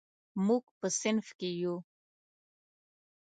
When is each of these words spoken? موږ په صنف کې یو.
موږ 0.45 0.65
په 0.79 0.87
صنف 0.99 1.27
کې 1.39 1.49
یو. 1.61 1.75